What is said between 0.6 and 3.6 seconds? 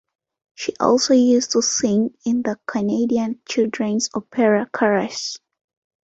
also used to sing in the Canadian